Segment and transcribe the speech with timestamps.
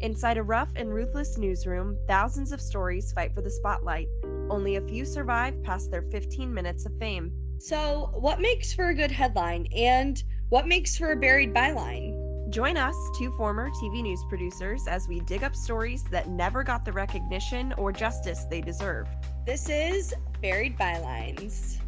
[0.00, 4.08] Inside a rough and ruthless newsroom, thousands of stories fight for the spotlight.
[4.50, 7.32] Only a few survive past their 15 minutes of fame.
[7.58, 12.26] So, what makes for a good headline and what makes for a buried byline?
[12.50, 16.84] Join us, two former TV news producers, as we dig up stories that never got
[16.84, 19.08] the recognition or justice they deserve.
[19.46, 21.78] This is Buried Bylines.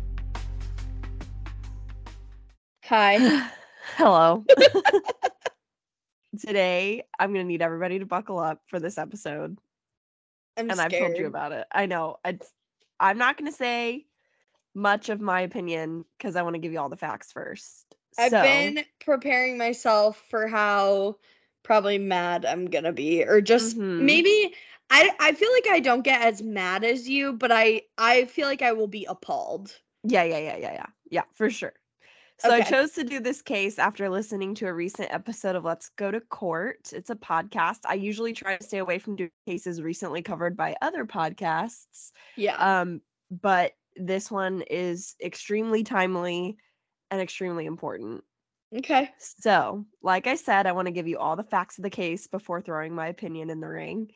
[2.85, 3.51] Hi.
[3.97, 4.45] Hello.
[6.39, 9.59] Today, I'm going to need everybody to buckle up for this episode.
[10.57, 10.93] I'm and scared.
[10.93, 11.67] I've told you about it.
[11.73, 12.19] I know.
[12.25, 12.53] It's,
[13.01, 14.07] I'm not going to say
[14.75, 17.95] much of my opinion because I want to give you all the facts first.
[18.19, 21.17] I've So- been preparing myself for how
[21.63, 24.01] probably mad I'm gonna be, or just Mhm.
[24.03, 24.55] maybe
[24.91, 28.47] I I feel like I don't get as mad as you, but I I feel
[28.47, 29.79] like I will be appalled.
[30.03, 30.87] Yeah, yeah, yeah, yeah, yeah.
[31.11, 31.75] Yeah, for sure.
[32.41, 35.89] So I chose to do this case after listening to a recent episode of Let's
[35.97, 36.91] Go to Court.
[36.93, 37.79] It's a podcast.
[37.85, 42.13] I usually try to stay away from doing cases recently covered by other podcasts.
[42.37, 42.55] Yeah.
[42.55, 46.57] Um, but this one is extremely timely
[47.11, 48.23] and extremely important.
[48.77, 49.11] okay.
[49.19, 52.29] So, like I said, I want to give you all the facts of the case
[52.29, 54.13] before throwing my opinion in the ring.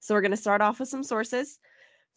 [0.00, 1.58] So, we're going to start off with some sources.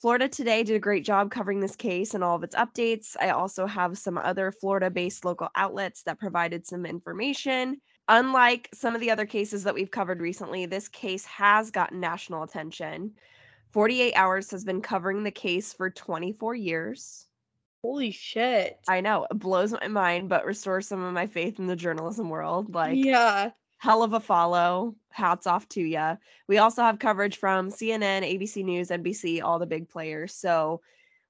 [0.01, 3.15] Florida Today did a great job covering this case and all of its updates.
[3.19, 7.79] I also have some other Florida based local outlets that provided some information.
[8.07, 12.41] Unlike some of the other cases that we've covered recently, this case has gotten national
[12.41, 13.11] attention.
[13.73, 17.27] 48 Hours has been covering the case for 24 years.
[17.83, 18.79] Holy shit.
[18.87, 22.27] I know it blows my mind, but restores some of my faith in the journalism
[22.27, 22.73] world.
[22.73, 23.51] Like, yeah.
[23.81, 24.93] Hell of a follow.
[25.09, 26.17] Hats off to ya.
[26.47, 30.35] We also have coverage from CNN, ABC News, NBC, all the big players.
[30.35, 30.81] So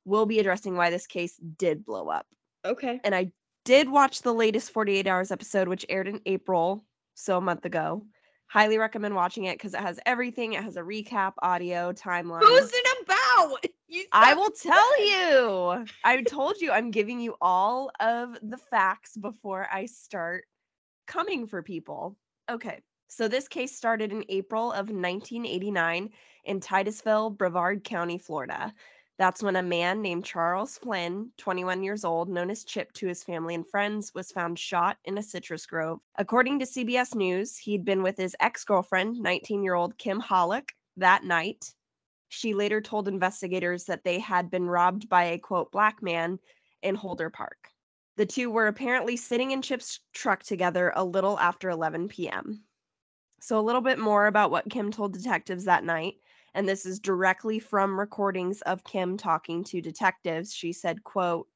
[0.03, 2.27] we'll be addressing why this case did blow up.
[2.65, 2.99] Okay.
[3.05, 3.31] And I
[3.63, 8.05] did watch the latest 48 Hours episode, which aired in April, so a month ago.
[8.47, 10.51] Highly recommend watching it because it has everything.
[10.51, 12.43] It has a recap, audio, timeline.
[12.43, 13.65] Who's it about?
[13.87, 15.85] You I will tell you.
[16.05, 20.45] I told you I'm giving you all of the facts before I start
[21.07, 22.15] coming for people.
[22.51, 22.81] Okay.
[23.07, 26.09] So this case started in April of 1989
[26.43, 28.73] in Titusville, Brevard County, Florida.
[29.17, 33.23] That's when a man named Charles Flynn, 21 years old, known as Chip to his
[33.23, 35.99] family and friends, was found shot in a citrus grove.
[36.17, 40.73] According to CBS News, he'd been with his ex girlfriend, 19 year old Kim Hallock,
[40.97, 41.73] that night.
[42.27, 46.37] She later told investigators that they had been robbed by a quote, black man
[46.81, 47.69] in Holder Park.
[48.21, 52.63] The two were apparently sitting in Chip's truck together a little after 11 p.m.
[53.39, 56.17] So, a little bit more about what Kim told detectives that night.
[56.53, 60.53] And this is directly from recordings of Kim talking to detectives.
[60.53, 61.47] She said, quote,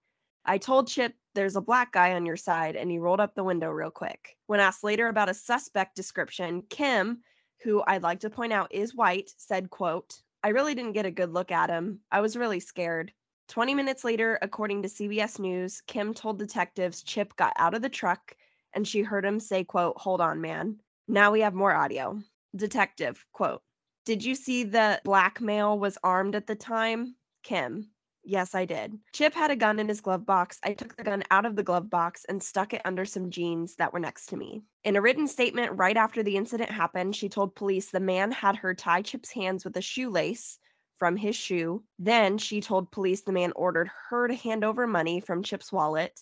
[0.43, 3.43] I told Chip there's a black guy on your side, and he rolled up the
[3.43, 4.35] window real quick.
[4.47, 7.21] When asked later about a suspect description, Kim,
[7.63, 11.11] who I'd like to point out is white, said, quote, I really didn't get a
[11.11, 11.99] good look at him.
[12.11, 13.13] I was really scared.
[13.47, 17.89] 20 minutes later, according to CBS News, Kim told detectives Chip got out of the
[17.89, 18.35] truck
[18.73, 20.78] and she heard him say, quote, hold on, man.
[21.07, 22.19] Now we have more audio.
[22.56, 23.61] Detective, quote,
[24.06, 27.16] did you see the black male was armed at the time?
[27.44, 27.89] Kim,
[28.23, 28.97] yes, I did.
[29.13, 30.59] Chip had a gun in his glove box.
[30.63, 33.75] I took the gun out of the glove box and stuck it under some jeans
[33.75, 34.63] that were next to me.
[34.83, 38.57] In a written statement right after the incident happened, she told police the man had
[38.57, 40.59] her tie Chip's hands with a shoelace
[40.97, 41.83] from his shoe.
[42.00, 46.22] Then she told police the man ordered her to hand over money from Chip's wallet.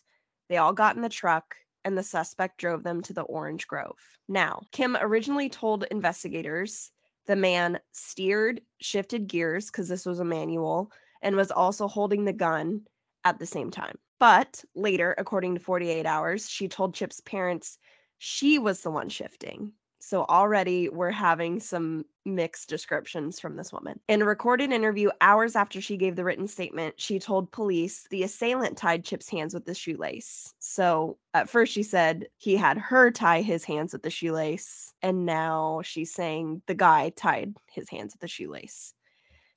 [0.50, 3.98] They all got in the truck and the suspect drove them to the Orange Grove.
[4.28, 6.92] Now, Kim originally told investigators
[7.26, 10.92] the man steered, shifted gears because this was a manual,
[11.22, 12.82] and was also holding the gun
[13.24, 13.98] at the same time.
[14.20, 17.78] But later, according to 48 Hours, she told Chip's parents
[18.18, 19.74] she was the one shifting.
[20.06, 24.02] So already we're having some mixed descriptions from this woman.
[24.10, 28.24] In a recorded interview hours after she gave the written statement, she told police the
[28.24, 30.54] assailant tied Chip's hands with the shoelace.
[30.60, 35.26] So at first she said he had her tie his hands with the shoelace, and
[35.26, 38.94] now she's saying the guy tied his hands with the shoelace.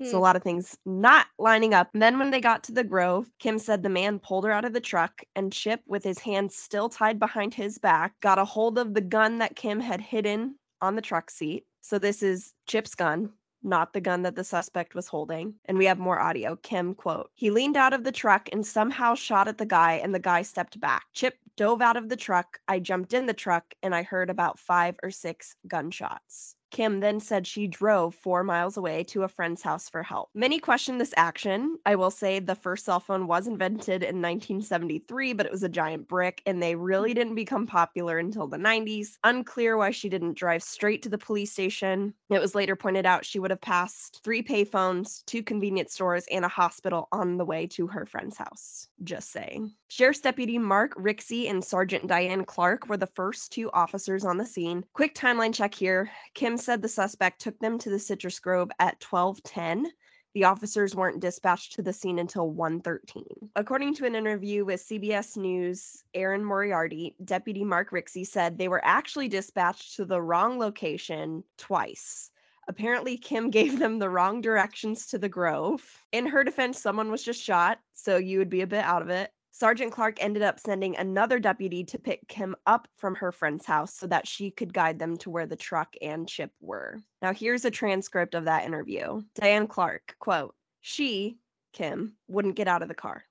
[0.02, 0.22] So a Hmm.
[0.22, 1.90] lot of things not lining up.
[1.92, 4.64] And then when they got to the grove, Kim said the man pulled her out
[4.64, 8.44] of the truck and Chip, with his hands still tied behind his back, got a
[8.44, 11.66] hold of the gun that Kim had hidden on the truck seat.
[11.80, 13.32] So this is Chip's gun,
[13.62, 15.54] not the gun that the suspect was holding.
[15.66, 16.56] And we have more audio.
[16.56, 20.14] Kim quote, he leaned out of the truck and somehow shot at the guy and
[20.14, 21.04] the guy stepped back.
[21.14, 22.58] Chip dove out of the truck.
[22.68, 26.55] I jumped in the truck and I heard about five or six gunshots.
[26.70, 30.30] Kim then said she drove four miles away to a friend's house for help.
[30.34, 31.78] Many questioned this action.
[31.86, 35.68] I will say the first cell phone was invented in 1973, but it was a
[35.68, 39.18] giant brick, and they really didn't become popular until the 90s.
[39.24, 42.14] Unclear why she didn't drive straight to the police station.
[42.30, 46.44] It was later pointed out she would have passed three payphones, two convenience stores, and
[46.44, 48.88] a hospital on the way to her friend's house.
[49.02, 49.72] Just saying.
[49.88, 54.44] Sheriff's Deputy Mark Rixey and Sergeant Diane Clark were the first two officers on the
[54.44, 54.84] scene.
[54.94, 56.10] Quick timeline check here.
[56.34, 59.92] Kim said the suspect took them to the citrus grove at 1210.
[60.34, 63.50] The officers weren't dispatched to the scene until 1:13.
[63.54, 68.84] According to an interview with CBS News, Erin Moriarty, Deputy Mark Rixey said they were
[68.84, 72.32] actually dispatched to the wrong location twice.
[72.68, 76.02] Apparently, Kim gave them the wrong directions to the grove.
[76.10, 79.10] In her defense, someone was just shot, so you would be a bit out of
[79.10, 79.32] it.
[79.58, 83.94] Sergeant Clark ended up sending another deputy to pick Kim up from her friend's house
[83.94, 87.00] so that she could guide them to where the truck and Chip were.
[87.22, 89.22] Now, here's a transcript of that interview.
[89.34, 91.38] Diane Clark, quote, She,
[91.72, 93.24] Kim, wouldn't get out of the car.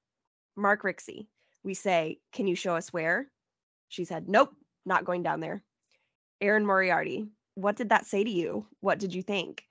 [0.55, 1.27] Mark Rixey,
[1.63, 3.27] we say, Can you show us where?
[3.89, 5.61] She said, Nope, not going down there.
[6.41, 8.65] Erin Moriarty, what did that say to you?
[8.79, 9.63] What did you think?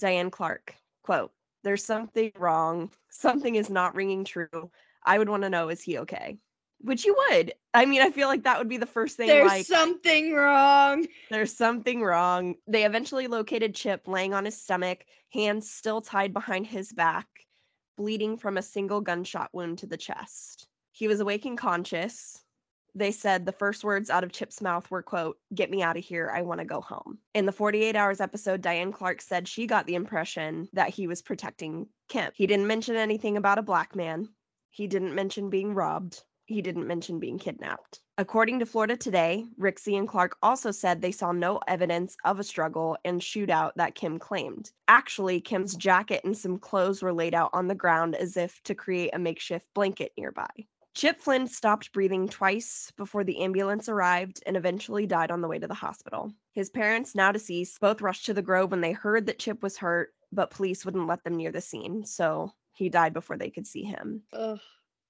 [0.00, 0.74] Diane Clark,
[1.04, 1.30] quote,
[1.62, 2.90] There's something wrong.
[3.10, 4.72] Something is not ringing true.
[5.04, 6.38] I would want to know is he okay?
[6.80, 7.54] Which you would.
[7.72, 9.26] I mean, I feel like that would be the first thing.
[9.26, 11.06] There's like, something wrong.
[11.30, 12.56] There's something wrong.
[12.66, 17.26] They eventually located Chip laying on his stomach, hands still tied behind his back,
[17.96, 20.66] bleeding from a single gunshot wound to the chest.
[20.92, 22.40] He was awake and conscious.
[22.94, 26.04] They said the first words out of Chip's mouth were, quote, get me out of
[26.04, 26.30] here.
[26.32, 27.18] I want to go home.
[27.34, 31.22] In the 48 hours episode, Diane Clark said she got the impression that he was
[31.22, 32.30] protecting Kim.
[32.34, 34.28] He didn't mention anything about a black man.
[34.74, 36.24] He didn't mention being robbed.
[36.46, 38.00] He didn't mention being kidnapped.
[38.18, 42.44] According to Florida Today, Rixey and Clark also said they saw no evidence of a
[42.44, 44.72] struggle and shootout that Kim claimed.
[44.88, 48.74] Actually, Kim's jacket and some clothes were laid out on the ground as if to
[48.74, 50.50] create a makeshift blanket nearby.
[50.94, 55.60] Chip Flynn stopped breathing twice before the ambulance arrived and eventually died on the way
[55.60, 56.32] to the hospital.
[56.52, 59.76] His parents, now deceased, both rushed to the grove when they heard that Chip was
[59.76, 62.04] hurt, but police wouldn't let them near the scene.
[62.04, 64.60] So he died before they could see him, Ugh.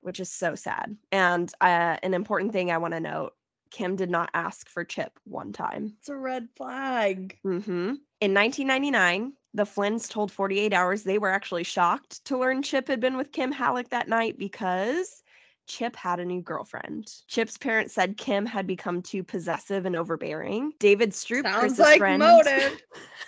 [0.01, 0.97] which is so sad.
[1.11, 3.33] And uh, an important thing I want to note
[3.71, 5.95] Kim did not ask for Chip one time.
[5.99, 7.39] It's a red flag.
[7.43, 12.87] hmm In 1999, the Flynns told 48 Hours they were actually shocked to learn Chip
[12.89, 15.23] had been with Kim Hallock that night because
[15.67, 17.11] Chip had a new girlfriend.
[17.27, 20.73] Chip's parents said Kim had become too possessive and overbearing.
[20.79, 22.81] David Stroop, Sounds Chris's like friend, motive.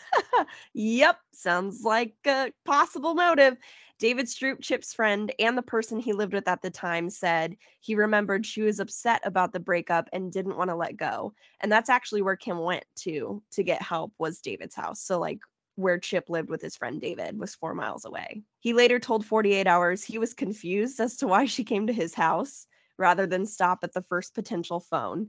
[0.74, 3.56] yep, sounds like a possible motive.
[3.98, 7.94] David Stroop, Chip's friend, and the person he lived with at the time said he
[7.94, 11.32] remembered she was upset about the breakup and didn't want to let go.
[11.60, 15.00] And that's actually where Kim went to to get help was David's house.
[15.00, 15.38] So like
[15.76, 18.42] where Chip lived with his friend David was 4 miles away.
[18.60, 22.14] He later told 48 Hours he was confused as to why she came to his
[22.14, 22.66] house
[22.98, 25.28] rather than stop at the first potential phone.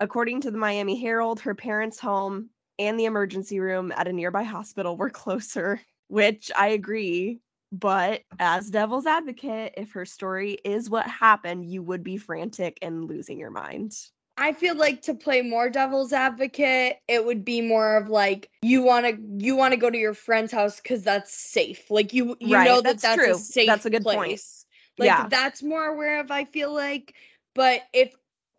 [0.00, 4.42] According to the Miami Herald, her parents' home and the emergency room at a nearby
[4.42, 7.40] hospital were closer, which I agree.
[7.72, 13.04] But as devil's advocate, if her story is what happened, you would be frantic and
[13.04, 13.96] losing your mind.
[14.36, 18.82] I feel like to play more devil's advocate, it would be more of like you
[18.82, 21.90] want to you want to go to your friend's house because that's safe.
[21.90, 23.34] Like you you Right, know that that's that's true.
[23.34, 24.16] a safe That's a good place.
[24.16, 24.40] point.
[24.98, 25.28] Like Yeah.
[25.30, 26.30] that's more aware of.
[26.30, 27.14] I feel like,
[27.54, 28.14] but if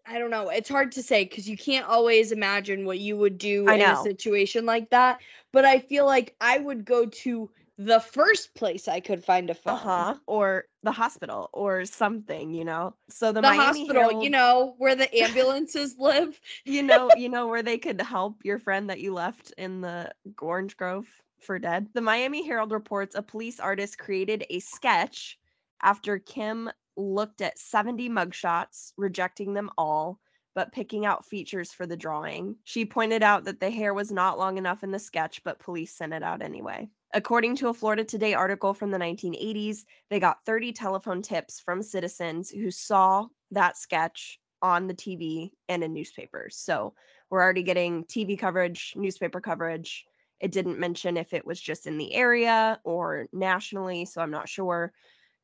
[0.05, 3.37] I don't know, it's hard to say because you can't always imagine what you would
[3.37, 5.19] do in a situation like that.
[5.51, 9.55] But I feel like I would go to the first place I could find a
[9.55, 9.73] phone.
[9.73, 10.15] Uh huh.
[10.27, 12.95] Or the hospital or something, you know?
[13.09, 16.39] So the, The hospital, Herald- you know, where the ambulances live.
[16.65, 20.11] you know, you know where they could help your friend that you left in the
[20.39, 21.07] Orange Grove
[21.39, 21.87] for dead.
[21.93, 25.37] The Miami Herald reports a police artist created a sketch
[25.81, 30.19] after Kim looked at 70 mugshots, rejecting them all,
[30.55, 32.55] but picking out features for the drawing.
[32.63, 35.91] She pointed out that the hair was not long enough in the sketch, but police
[35.95, 36.87] sent it out anyway.
[37.13, 41.83] According to a Florida Today article from the 1980s, they got 30 telephone tips from
[41.83, 46.57] citizens who saw that sketch on the TV and in newspapers.
[46.57, 46.95] So
[47.29, 50.05] we're already getting TV coverage, newspaper coverage.
[50.39, 54.49] It didn't mention if it was just in the area or nationally, so I'm not
[54.49, 54.91] sure.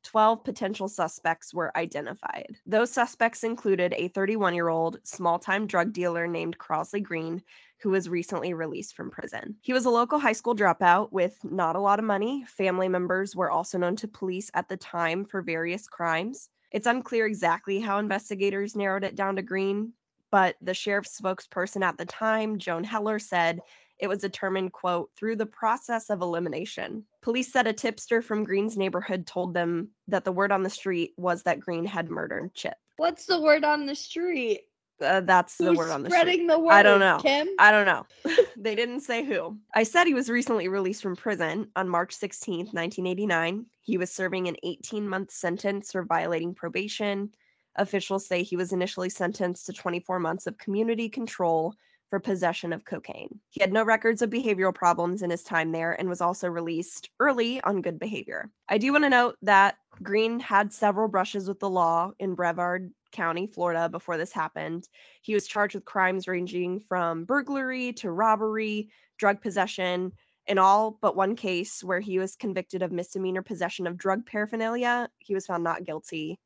[0.03, 2.55] 12 potential suspects were identified.
[2.65, 7.41] Those suspects included a 31 year old small time drug dealer named Crosley Green,
[7.81, 9.55] who was recently released from prison.
[9.61, 12.45] He was a local high school dropout with not a lot of money.
[12.47, 16.49] Family members were also known to police at the time for various crimes.
[16.71, 19.93] It's unclear exactly how investigators narrowed it down to Green,
[20.31, 23.61] but the sheriff's spokesperson at the time, Joan Heller, said
[23.99, 27.03] it was determined, quote, through the process of elimination.
[27.21, 31.13] Police said a tipster from Green's neighborhood told them that the word on the street
[31.17, 32.75] was that Green had murdered Chip.
[32.97, 34.61] What's the word on the street?
[35.01, 36.47] Uh, that's the word on the spreading street.
[36.47, 36.73] the word?
[36.73, 37.19] I don't know.
[37.21, 37.47] Kim?
[37.57, 38.05] I don't know.
[38.57, 39.57] they didn't say who.
[39.73, 43.65] I said he was recently released from prison on March 16th, 1989.
[43.81, 47.31] He was serving an 18 month sentence for violating probation.
[47.77, 51.75] Officials say he was initially sentenced to 24 months of community control
[52.09, 53.39] for possession of cocaine.
[53.49, 57.09] He had no records of behavioral problems in his time there and was also released
[57.19, 58.49] early on good behavior.
[58.67, 62.91] I do want to note that Green had several brushes with the law in Brevard
[63.11, 64.87] County, Florida, before this happened.
[65.21, 70.13] He was charged with crimes ranging from burglary to robbery, drug possession,
[70.47, 75.09] in all but one case where he was convicted of misdemeanor possession of drug paraphernalia.
[75.19, 76.39] He was found not guilty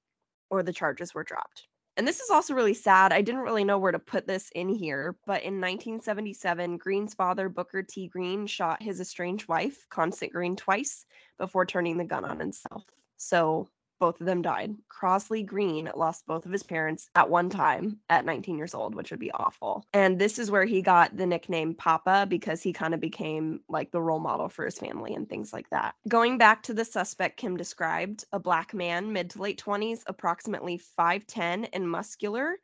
[0.50, 1.68] or the charges were dropped.
[1.96, 3.14] And this is also really sad.
[3.14, 7.50] I didn't really know where to put this in here, but in 1977, Green's father,
[7.50, 8.08] Booker T.
[8.08, 11.06] Green, shot his estranged wife, Constant Green, twice
[11.38, 12.84] before turning the gun on himself.
[13.18, 13.70] So
[14.04, 14.76] both of them died.
[14.90, 19.12] Crosley Green lost both of his parents at one time at 19 years old, which
[19.12, 19.86] would be awful.
[19.94, 23.92] And this is where he got the nickname Papa because he kind of became like
[23.92, 25.96] the role model for his family and things like that.
[26.10, 30.82] Going back to the suspect Kim described, a black man, mid to late 20s, approximately
[31.00, 32.58] 5'10 and muscular.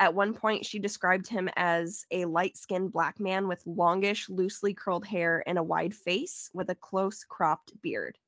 [0.00, 4.74] At one point, she described him as a light skinned black man with longish, loosely
[4.74, 8.18] curled hair and a wide face with a close cropped beard.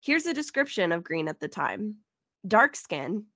[0.00, 1.96] Here's a description of Green at the time
[2.46, 3.26] dark skin,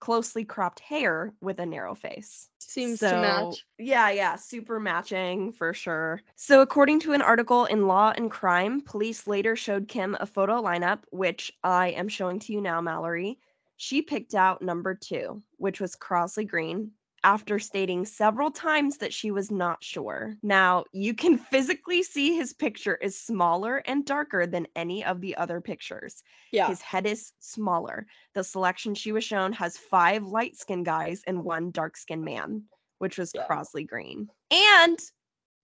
[0.00, 2.48] closely cropped hair with a narrow face.
[2.58, 3.64] Seems to match.
[3.78, 6.22] Yeah, yeah, super matching for sure.
[6.36, 10.62] So, according to an article in Law and Crime, police later showed Kim a photo
[10.62, 13.38] lineup, which I am showing to you now, Mallory.
[13.76, 16.92] She picked out number two, which was Crosley Green,
[17.24, 20.34] after stating several times that she was not sure.
[20.42, 25.36] Now, you can physically see his picture is smaller and darker than any of the
[25.36, 26.22] other pictures.
[26.50, 26.66] Yeah.
[26.66, 28.06] His head is smaller.
[28.34, 32.64] The selection she was shown has five light skinned guys and one dark skinned man,
[32.98, 33.46] which was Yeah.
[33.46, 34.28] Crosley Green.
[34.50, 34.98] And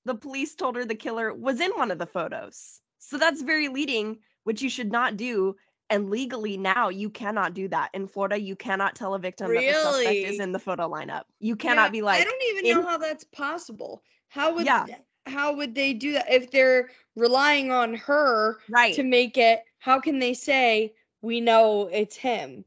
[0.04, 2.80] the police told her the killer was in one of the photos.
[2.98, 5.56] So that's very leading, which you should not do.
[5.90, 7.90] And legally now you cannot do that.
[7.95, 11.23] In Florida, you cannot tell a victim that the suspect is in the photo lineup.
[11.40, 14.02] You cannot Yeah, be like, I don't even in- know how that's possible.
[14.28, 14.87] How would Yeah.
[15.26, 18.95] how would they do that if they're relying on her right.
[18.95, 19.62] to make it?
[19.78, 22.64] How can they say we know it's him?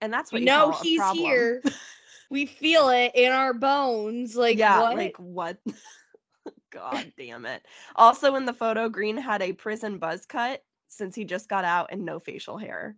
[0.00, 1.62] and that's what We you know he's here.
[2.30, 4.36] we feel it in our bones.
[4.36, 4.96] Like yeah, what?
[4.96, 5.58] like what?
[6.70, 7.62] God damn it.
[7.96, 11.88] Also in the photo, Green had a prison buzz cut since he just got out
[11.90, 12.96] and no facial hair.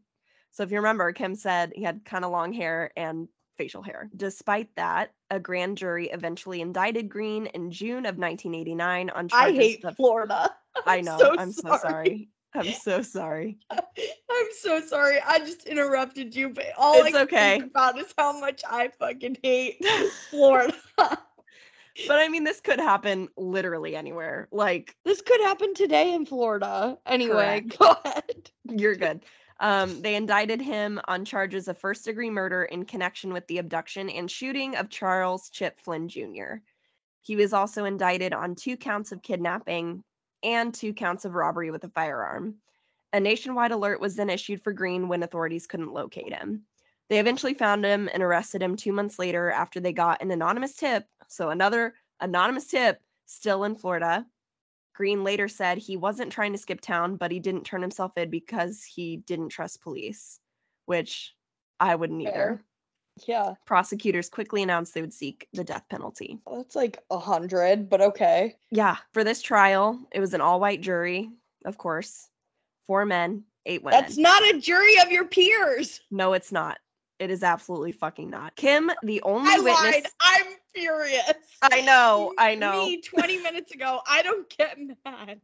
[0.50, 4.10] So if you remember, Kim said he had kind of long hair and facial hair.
[4.16, 9.58] Despite that, a grand jury eventually indicted Green in June of 1989 on charges.
[9.58, 10.54] I hate of Florida.
[10.86, 11.18] I know.
[11.18, 12.28] so I'm so sorry.
[12.54, 13.58] I'm so sorry.
[13.70, 15.18] I'm so sorry.
[15.20, 17.58] I just interrupted you, but all It's I can okay.
[17.58, 19.84] think about is how much I fucking hate
[20.30, 20.74] Florida.
[22.08, 24.48] But I mean, this could happen literally anywhere.
[24.50, 26.98] Like, this could happen today in Florida.
[27.06, 27.78] Anyway, Correct.
[27.78, 28.50] go ahead.
[28.80, 29.24] You're good.
[29.60, 34.10] Um, they indicted him on charges of first degree murder in connection with the abduction
[34.10, 36.56] and shooting of Charles Chip Flynn Jr.
[37.22, 40.02] He was also indicted on two counts of kidnapping
[40.42, 42.56] and two counts of robbery with a firearm.
[43.12, 46.64] A nationwide alert was then issued for Green when authorities couldn't locate him.
[47.08, 50.74] They eventually found him and arrested him two months later after they got an anonymous
[50.74, 51.06] tip.
[51.28, 54.26] So, another anonymous tip still in Florida
[54.94, 58.30] Green later said he wasn't trying to skip town, but he didn't turn himself in
[58.30, 60.38] because he didn't trust police,
[60.86, 61.34] which
[61.80, 62.62] I wouldn't either.
[63.26, 66.40] Yeah, Prosecutors quickly announced they would seek the death penalty.
[66.50, 68.56] that's like a hundred, but okay.
[68.70, 71.30] Yeah, for this trial, it was an all white jury,
[71.64, 72.28] of course,
[72.86, 74.00] four men, eight women.
[74.00, 76.00] That's not a jury of your peers.
[76.10, 76.78] no, it's not.
[77.20, 78.56] It is absolutely fucking not.
[78.56, 79.80] Kim, the only I witness.
[79.80, 80.06] lied.
[80.20, 81.32] I'm furious.
[81.62, 82.86] I know, I know.
[82.86, 84.00] Me 20 minutes ago.
[84.06, 85.40] I don't get mad.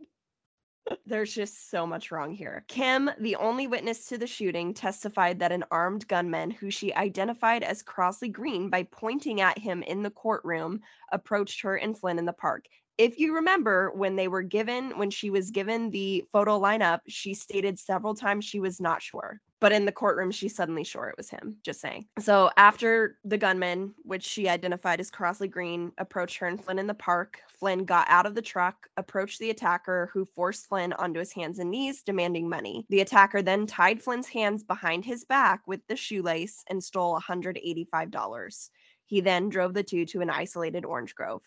[1.07, 2.65] There's just so much wrong here.
[2.67, 7.63] Kim, the only witness to the shooting, testified that an armed gunman who she identified
[7.63, 10.81] as Crosley Green by pointing at him in the courtroom
[11.13, 12.65] approached her and Flynn in the park.
[12.99, 17.35] If you remember, when they were given, when she was given the photo lineup, she
[17.35, 19.41] stated several times she was not sure.
[19.61, 21.59] But in the courtroom, she's suddenly sure it was him.
[21.63, 22.07] Just saying.
[22.19, 26.87] So after the gunman, which she identified as Crosley Green, approached her and Flynn in
[26.87, 31.21] the park, Flynn got out of the truck, approached the attacker, who forced Flynn onto
[31.21, 32.87] his hands and knees, demanding money.
[32.89, 38.71] The attacker then tied Flynn's hands behind his back with the shoelace and stole $185.
[39.05, 41.43] He then drove the two to an isolated orange grove.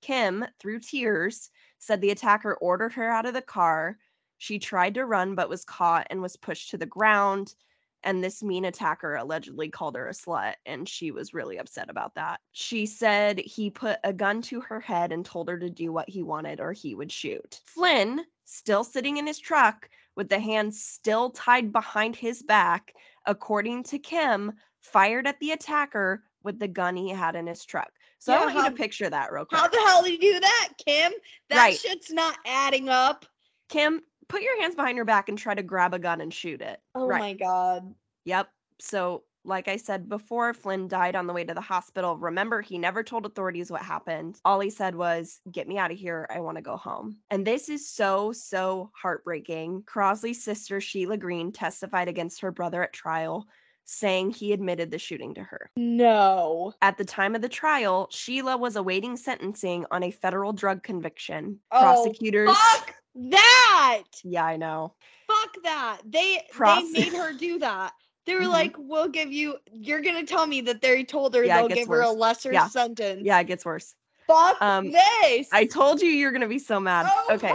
[0.00, 3.98] Kim, through tears, said the attacker ordered her out of the car.
[4.40, 7.54] She tried to run but was caught and was pushed to the ground.
[8.02, 12.14] And this mean attacker allegedly called her a slut, and she was really upset about
[12.14, 12.40] that.
[12.52, 16.08] She said he put a gun to her head and told her to do what
[16.08, 17.60] he wanted or he would shoot.
[17.66, 22.94] Flynn, still sitting in his truck with the hands still tied behind his back,
[23.26, 27.92] according to Kim, fired at the attacker with the gun he had in his truck.
[28.18, 29.60] So I Yeah, want you to picture that real quick.
[29.60, 31.12] How the hell do you do that, Kim?
[31.50, 31.76] That Right.
[31.76, 33.26] shit's not adding up.
[33.68, 36.60] Kim, put your hands behind your back and try to grab a gun and shoot
[36.62, 36.80] it.
[36.94, 37.20] Oh Right.
[37.20, 37.94] my god.
[38.24, 38.48] Yep.
[38.80, 42.16] So, like I said before, Flynn died on the way to the hospital.
[42.16, 44.38] Remember, he never told authorities what happened.
[44.44, 46.26] All he said was, Get me out of here.
[46.34, 47.16] I want to go home.
[47.30, 49.82] And this is so, so heartbreaking.
[49.84, 53.46] Crosley's sister, Sheila Green, testified against her brother at trial,
[53.86, 55.70] saying he admitted the shooting to her.
[55.76, 56.74] No.
[56.82, 61.60] At the time of the trial, Sheila was awaiting sentencing on a federal drug conviction.
[61.72, 62.50] Oh, Prosecutors.
[62.56, 64.02] Fuck that.
[64.24, 64.94] Yeah, I know.
[65.26, 66.00] Fuck that.
[66.04, 67.92] They Pros- they made her do that.
[68.26, 68.50] They were Mhm.
[68.50, 69.58] like, "We'll give you.
[69.72, 72.68] You're gonna tell me that they told her Yeah, they'll give her a lesser Yeah.
[72.68, 73.94] sentence." Yeah, it gets worse.
[74.26, 75.48] Fuck Um, this.
[75.52, 77.06] I told you you're to be so mad.
[77.08, 77.54] Oh okay.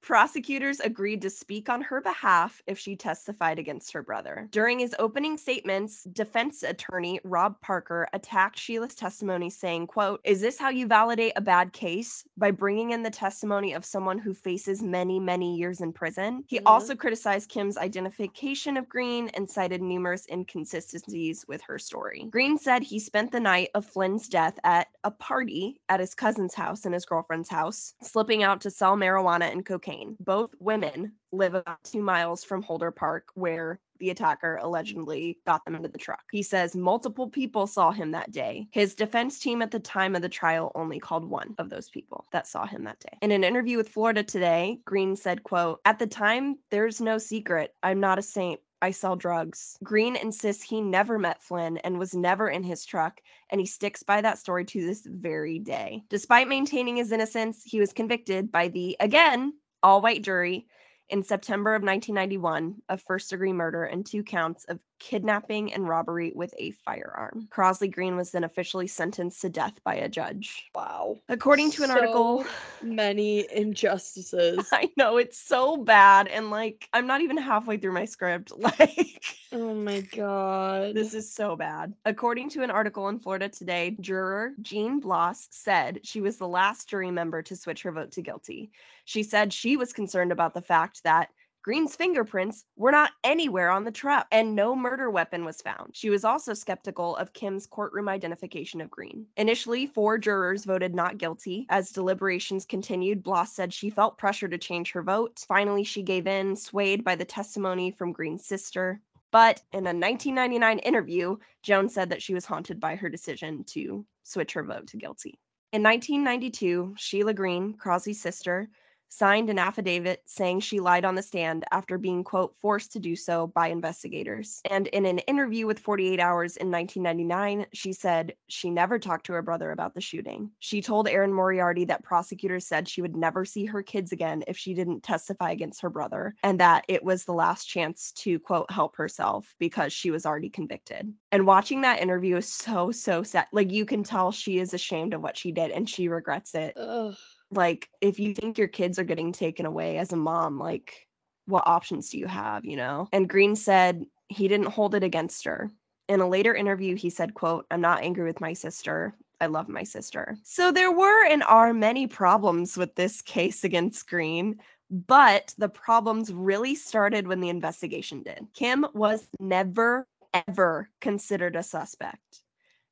[0.05, 4.49] Prosecutors agreed to speak on her behalf if she testified against her brother.
[4.51, 10.59] During his opening statements, defense attorney Rob Parker attacked Sheila's testimony saying, quote, "Is this
[10.59, 14.83] how you validate a bad case by bringing in the testimony of someone who faces
[14.83, 16.65] many, many years in prison?" He Mhm.
[16.67, 22.29] also criticized Kim's identification of Green and cited numerous inconsistencies with her story.
[22.31, 26.55] Green said he spent the night of Flynn's death at a party at his cousin's
[26.55, 29.94] house and his girlfriend's house, slipping out to sell marijuana and cocaine.
[30.21, 35.75] Both women live about two miles from Holder Park, where the attacker allegedly got them
[35.75, 36.25] into the truck.
[36.33, 38.67] He says multiple people saw him that day.
[38.73, 42.27] His defense team at the time of the trial only called one of those people
[42.33, 43.17] that saw him that day.
[43.23, 47.75] In an interview with Florida Today, Green said, quote, "At the time, there's no secret.
[47.83, 48.61] I'm not a saint.
[48.83, 49.79] I sell drugs.
[49.83, 54.03] Green insists he never met Flynn and was never in his truck, and he sticks
[54.03, 56.03] by that story to this very day.
[56.11, 60.67] Despite maintaining his innocence, he was convicted by the, again, all white jury
[61.11, 66.33] in September of 1991 of first degree murder and two counts of kidnapping and robbery
[66.35, 67.47] with a firearm.
[67.51, 70.65] Crosley Green was then officially sentenced to death by a judge.
[70.75, 71.19] Wow.
[71.29, 72.45] According to an article,
[72.83, 74.67] Many injustices.
[74.73, 79.37] I know it's so bad and like I'm not even halfway through my script like
[79.55, 80.95] oh my god.
[80.95, 81.95] This is so bad.
[82.05, 86.89] According to an article in Florida Today, juror Jean Bloss said she was the last
[86.89, 88.71] jury member to switch her vote to guilty.
[89.05, 91.31] She said she was concerned about the fact that
[91.63, 95.97] Green's fingerprints were not anywhere on the truck and no murder weapon was found.
[95.97, 99.25] She was also skeptical of Kim's courtroom identification of Green.
[99.39, 101.65] Initially, four jurors voted not guilty.
[101.71, 105.43] As deliberations continued, Bloss said she felt pressure to change her vote.
[105.49, 109.01] Finally, she gave in, swayed by the testimony from Green's sister.
[109.35, 114.07] But in a 1999 interview, Jones said that she was haunted by her decision to
[114.23, 115.41] switch her vote to guilty.
[115.73, 118.69] In 1992, Sheila Green, Crosley's sister,
[119.09, 123.15] signed an affidavit saying she lied on the stand after being, quote, forced to do
[123.15, 124.61] so by investigators.
[124.71, 129.33] And in an interview with 48 Hours in 1999, she said she never talked to
[129.33, 130.51] her brother about the shooting.
[130.59, 134.57] She told Erin Moriarty that prosecutors said she would never see her kids again if
[134.57, 138.71] she didn't testify against her brother, and that it was the last chance to, quote,
[138.71, 141.13] help herself because she was already convicted.
[141.31, 143.47] And watching that interview is so, so sad.
[143.53, 146.75] Like, you can tell she is ashamed of what she did and she regrets it
[146.77, 147.17] Ugh.
[147.57, 151.07] Like if you think your kids are getting taken away as a mom like
[151.47, 153.09] what options do you have you know?
[153.13, 155.71] And green said he didn't hold it against her.
[156.09, 159.15] In a later interview he said quote i'm not angry with my sister.
[159.41, 160.37] I love my sister.
[160.45, 166.33] So there were and are many problems with this case against green but the problems
[166.33, 168.47] really started when the investigation did.
[168.55, 170.07] Kim was never
[170.49, 172.43] ever considered a suspect.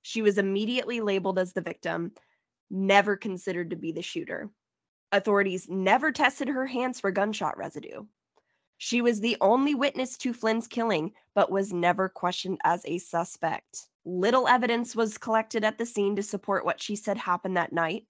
[0.03, 2.13] She was immediately labeled as the victim
[2.73, 4.51] never considered to be the shooter.
[5.13, 8.05] Authorities never tested her hands for gunshot residue.
[8.79, 13.87] She was the only witness to Flynn's killing, but was never questioned as a suspect.
[14.05, 18.07] Little evidence was collected at the scene to support what she said happened that night.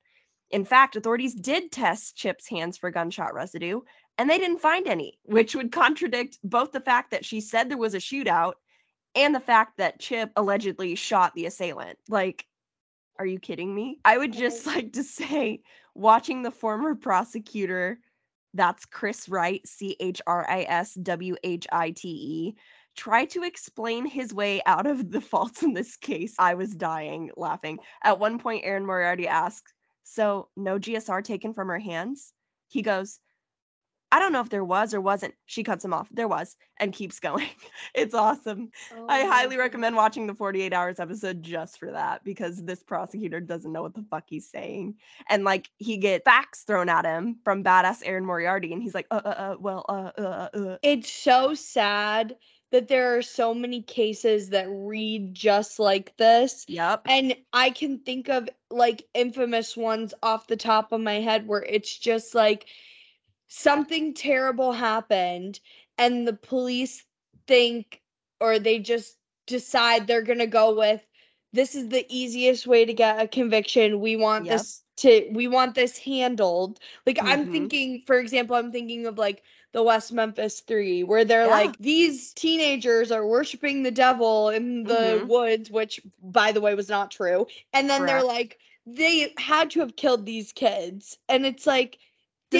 [0.51, 3.81] In fact, authorities did test Chip's hands for gunshot residue,
[4.17, 7.77] and they didn't find any, which would contradict both the fact that she said there
[7.77, 8.55] was a shootout
[9.15, 11.99] and the fact that Chip allegedly shot the assailant.
[12.09, 12.47] Like,
[13.19, 13.99] are you kidding me?
[14.05, 15.61] I would just like to say,
[15.95, 17.99] watching the former prosecutor,
[18.55, 22.57] that's Chris White, C H R I S W H I T E,
[22.97, 26.35] try to explain his way out of the faults in this case.
[26.39, 27.79] I was dying laughing.
[28.03, 29.73] At one point, Erin Moriarty asks,
[30.05, 32.33] So, no GSR taken from her hands?
[32.69, 33.21] He goes,
[34.13, 35.35] I don't know if there was or wasn't.
[35.47, 36.07] She cuts him off.
[36.13, 37.49] There was and keeps going.
[37.95, 38.71] It's awesome.
[38.97, 43.41] Oh I highly recommend watching the 48 hours episode just for that because this prosecutor
[43.41, 44.95] doesn't know what the fuck he's saying.
[45.29, 49.07] And like he get facts thrown at him from badass Erin Moriarty and he's like,
[49.11, 50.77] uh, uh, uh well, uh, uh, uh.
[50.83, 52.37] It's so sad
[52.71, 56.65] that there are so many cases that read just like this.
[56.69, 57.03] Yep.
[57.07, 61.63] And I can think of like infamous ones off the top of my head where
[61.63, 62.67] it's just like
[63.53, 65.61] something terrible happened
[65.99, 67.05] and the police
[67.47, 68.03] think
[68.41, 71.07] or they just decide they're going to go with
[71.53, 74.01] this is the easiest way to get a conviction.
[74.01, 74.49] We want Yep.
[74.49, 76.79] this to we want this handled.
[77.07, 77.49] Like I'm Mhm.
[77.49, 81.49] thinking for example, I'm thinking of like the West Memphis 3 where they're Yeah.
[81.49, 85.27] like these teenagers are worshiping the devil in the Mhm.
[85.27, 87.47] woods which by the way was not true.
[87.73, 91.99] And then they're like they had to have killed these kids and it's like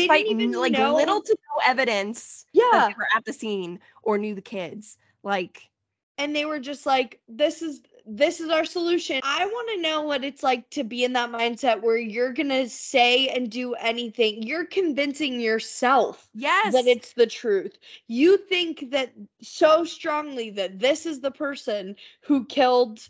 [0.01, 0.95] Despite like know.
[0.95, 2.89] little to no evidence yeah.
[2.89, 4.97] they were at the scene or knew the kids.
[5.23, 5.71] Like,
[6.19, 10.03] and they were just like this is this is our solution i want to know
[10.03, 14.43] what it's like to be in that mindset where you're gonna say and do anything
[14.43, 16.73] you're convincing yourself yes.
[16.73, 17.79] that it's the truth
[18.09, 23.09] you think that so strongly that this is the person who killed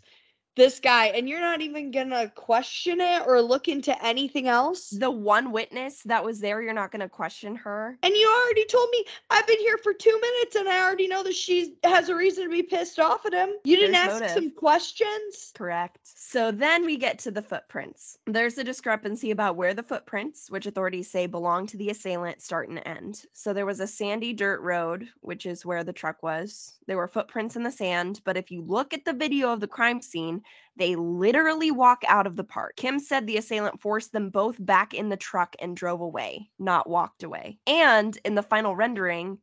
[0.55, 5.09] this guy and you're not even gonna question it or look into anything else the
[5.09, 7.97] one witness that was there, you're not to question her.
[8.03, 11.23] and you already told me I've been here for two minutes and I already know
[11.23, 13.49] that she has a reason to be pissed off at him.
[13.63, 14.35] You didn't There's ask motive.
[14.35, 15.51] some questions?
[15.55, 15.99] Correct.
[16.03, 18.17] So then we get to the footprints.
[18.25, 22.69] There's a discrepancy about where the footprints, which authorities say belong to the assailant, start
[22.69, 23.23] and end.
[23.33, 26.75] So there was a sandy dirt road, which is where the truck was.
[26.87, 29.67] There were footprints in the sand, but if you look at the video of the
[29.67, 30.41] crime scene,
[30.75, 32.75] they literally walk out of the park.
[32.75, 36.89] Kim said the assailant forced them both back in the truck and drove away, not
[36.89, 37.59] walked away.
[37.67, 39.37] And in the final rendering,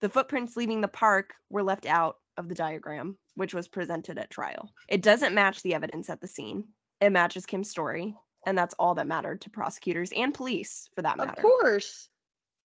[0.00, 4.30] the footprints leaving the park were left out of the diagram, which was presented at
[4.30, 4.70] trial.
[4.88, 6.64] It doesn't match the evidence at the scene.
[7.00, 8.14] It matches Kim's story,
[8.46, 11.30] and that's all that mattered to prosecutors and police for that matter.
[11.32, 12.08] Of course.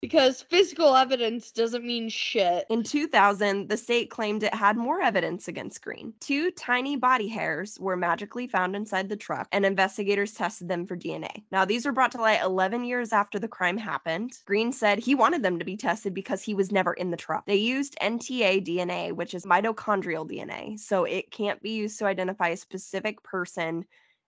[0.09, 2.65] Because physical evidence doesn't mean shit.
[2.69, 6.13] In 2000, the state claimed it had more evidence against Green.
[6.19, 10.95] Two tiny body hairs were magically found inside the truck, and investigators tested them for
[10.95, 11.43] DNA.
[11.51, 14.33] Now, these were brought to light 11 years after the crime happened.
[14.45, 17.45] Green said he wanted them to be tested because he was never in the truck.
[17.45, 22.49] They used NTA DNA, which is mitochondrial DNA, so it can't be used to identify
[22.49, 23.85] a specific person.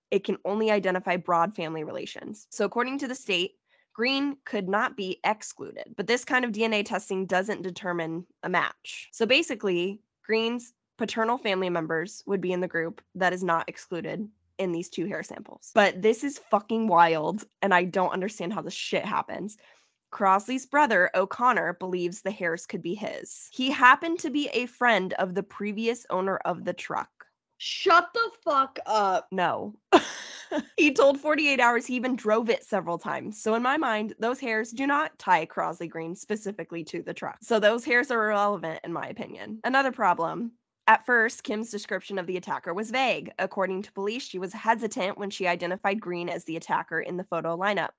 [0.10, 2.48] It can only identify broad family relations.
[2.50, 3.52] So, according to the state,
[3.98, 9.10] Green could not be excluded, but this kind of DNA testing doesn't determine a match.
[9.12, 14.30] So basically, Green's paternal family members would be in the group that is not excluded
[14.60, 15.72] in these two hair samples.
[15.74, 19.58] But this is fucking wild, and I don't understand how this shit happens.
[20.14, 23.50] Crosley's brother, O'Connor, believes the hairs could be his.
[23.52, 27.10] He happened to be a friend of the previous owner of the truck.
[27.58, 29.28] Shut the fuck up.
[29.32, 29.74] No.
[30.78, 33.42] he told 48 Hours he even drove it several times.
[33.42, 37.38] So, in my mind, those hairs do not tie Crosley Green specifically to the truck.
[37.42, 39.60] So, those hairs are irrelevant, in my opinion.
[39.64, 40.52] Another problem.
[40.90, 43.32] At first, Kim's description of the attacker was vague.
[43.40, 47.26] According to police, she was hesitant when she identified Green as the attacker in the
[47.26, 47.90] photo lineup.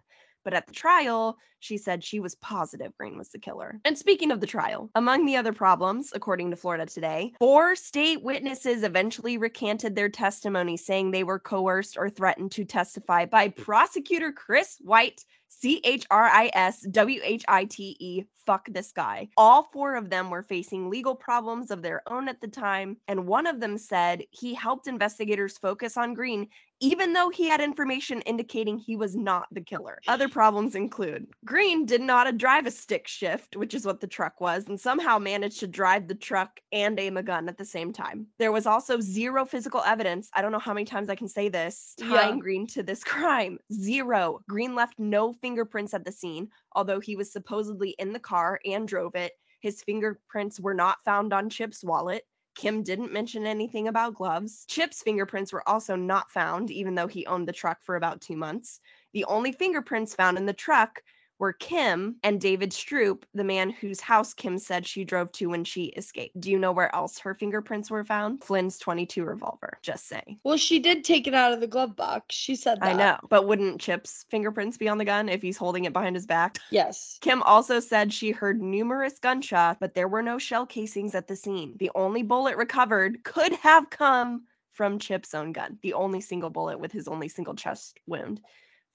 [0.49, 3.79] But at the trial, she said she was positive Green was the killer.
[3.85, 8.23] And speaking of the trial, among the other problems, according to Florida Today, four state
[8.23, 14.33] witnesses eventually recanted their testimony, saying they were coerced or threatened to testify by prosecutor
[14.33, 15.23] Chris White.
[15.49, 18.25] C H R I S W H I T E.
[18.47, 19.29] Fuck this guy.
[19.37, 23.27] All four of them were facing legal problems of their own at the time, and
[23.27, 26.49] one of them said he helped investigators focus on Green
[26.81, 29.99] even though he had information indicating he was not the killer.
[30.07, 34.41] Other problems include Green did not drive a stick shift, which is what the truck
[34.41, 37.93] was, and somehow managed to drive the truck and aim a gun at the same
[37.93, 38.27] time.
[38.39, 40.31] There was also zero physical evidence.
[40.35, 42.41] I don't know how many times I can say this, tying Yeah.
[42.41, 43.59] Green to this crime.
[43.73, 44.41] Zero.
[44.49, 48.87] Green left no fingerprints at the scene, although he was supposedly in the car and
[48.87, 49.33] drove it.
[49.61, 52.25] His fingerprints were not found on Chip's wallet.
[52.55, 54.65] Kim didn't mention anything about gloves.
[54.67, 58.37] Chip's fingerprints were also not found, even though he owned the truck for about two
[58.37, 58.81] months.
[59.13, 61.03] The only fingerprints found in the truck
[61.39, 65.65] were Kim and David Stroop, the man whose house Kim said she drove to when
[65.65, 66.41] she escaped.
[66.41, 68.43] Do you know where else her fingerprints were found?
[68.43, 69.79] Flynn's 22 revolver.
[69.83, 70.39] Just saying.
[70.45, 72.35] Well, she did take it out of the glove box.
[72.35, 72.89] She said that.
[72.89, 76.17] I know, but wouldn't Chip's fingerprints be on the gun if he's holding it behind
[76.17, 76.59] his back?
[76.71, 77.19] Yes.
[77.21, 81.37] Kim also said she heard numerous gunshots, but there were no shell casings at the
[81.37, 81.75] scene.
[81.79, 86.79] The only bullet recovered could have come from Chip's own gun, the only single bullet
[86.79, 88.41] with his only single chest wound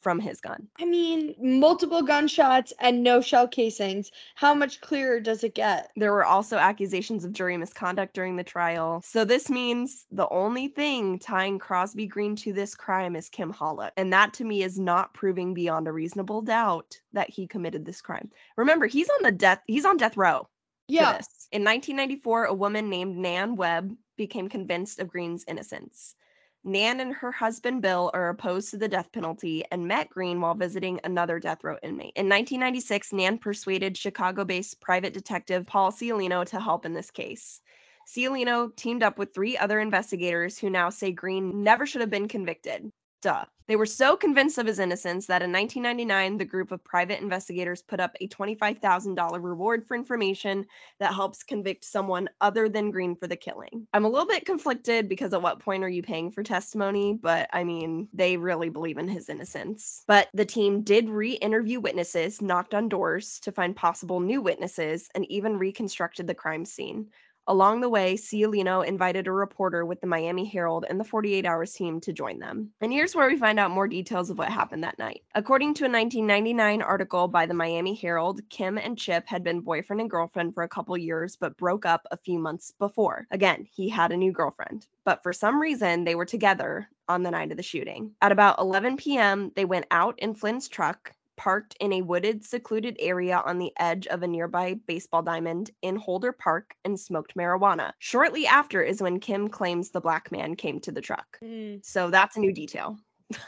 [0.04, 0.68] from his gun.
[0.80, 4.12] I mean, multiple gunshots and no shell casings.
[4.36, 5.92] How much clearer does it get?
[5.96, 9.02] There were also accusations of jury misconduct during the trial.
[9.04, 13.94] So this means the only thing tying Crosby Green to this crime is Kim Hallock.
[13.98, 18.02] And that to me is not proving beyond a reasonable doubt that he committed this
[18.02, 18.30] crime.
[18.58, 20.48] Remember, he's on the death he's on death row.
[20.88, 21.22] Yeah.
[21.52, 26.16] In 1994, a woman named Nan Webb became convinced of Green's innocence.
[26.66, 30.56] Nan and her husband Bill are opposed to the death penalty and met Green while
[30.56, 32.14] visiting another death row inmate.
[32.16, 37.60] In 1996, Nan persuaded Chicago based private detective Paul Ciolino to help in this case.
[38.08, 42.30] Ciolino teamed up with three other investigators who now say Green never should have been
[42.30, 42.92] convicted.
[43.24, 43.46] Duh.
[43.68, 47.82] They were so convinced of his innocence that in 1999, the group of private investigators
[47.82, 50.66] put up a $25,000 reward for information
[51.00, 53.88] that helps convict someone other than Green for the killing.
[53.94, 57.14] I'm a little bit conflicted because at what point are you paying for testimony?
[57.14, 60.04] But I mean, they really believe in his innocence.
[60.08, 65.10] But the team did re interview witnesses, knocked on doors to find possible new witnesses,
[65.16, 67.08] and even reconstructed the crime scene.
[67.46, 71.74] Along the way, Ciolino invited a reporter with the Miami Herald and the 48 Hours
[71.74, 72.72] team to join them.
[72.80, 75.24] And here's where we find out more details of what happened that night.
[75.36, 80.00] According to a 1999 article by the Miami Herald, Kim and Chip had been boyfriend
[80.00, 83.28] and girlfriend for a couple years but broke up a few months before.
[83.30, 87.32] Again, he had a new girlfriend, but for some reason they were together on the
[87.32, 88.14] night of the shooting.
[88.22, 92.96] At about 11 p.m., they went out in Flynn's truck parked in a wooded, secluded
[93.00, 97.92] area on the edge of a nearby baseball diamond in Holder Park and smoked marijuana.
[98.00, 101.40] Shortly after is when Kim claims the black man came to the truck.
[101.44, 102.98] Mm, So that's a new detail.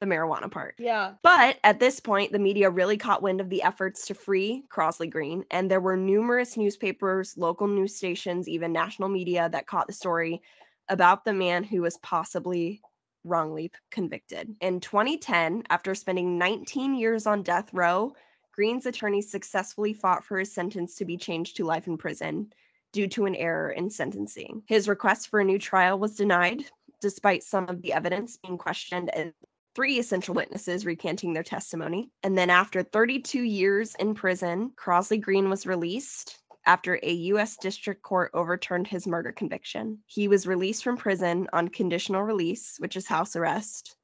[0.00, 0.74] the marijuana part.
[0.78, 1.14] yeah.
[1.22, 5.08] But at this point, the media really caught wind of the efforts to free Crosley
[5.08, 9.92] Green, and there were numerous newspapers, local news stations, even national media that caught the
[9.92, 10.42] story
[10.88, 12.82] about the man who was possibly
[13.24, 14.54] wrongly convicted.
[14.60, 18.14] In 2010, after spending 19 years on death row,
[18.52, 22.52] Green's attorney successfully fought for his sentence to be changed to life in prison
[22.92, 24.62] due to an error in sentencing.
[24.68, 26.64] His request for a new trial was denied,
[27.00, 29.32] despite some of the evidence being questioned and
[29.74, 32.10] three essential witnesses recanting their testimony.
[32.22, 37.56] And then, after 32 years in prison, Crosley Green was released after a U.S.
[37.56, 39.98] District Court overturned his murder conviction.
[40.06, 43.96] He was released from prison on conditional release, which is house arrest,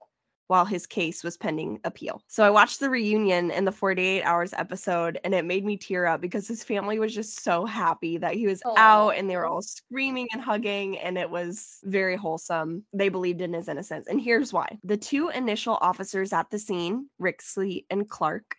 [0.51, 2.21] while his case was pending appeal.
[2.27, 6.07] So I watched the reunion in the 48 Hours episode, and it made me tear
[6.07, 9.47] up because his family was just so happy that he was out and they were
[9.47, 12.85] all screaming and hugging, and it was very wholesome.
[12.93, 14.09] They believed in his innocence.
[14.09, 18.57] And here's why the two initial officers at the scene, Rixey and Clark,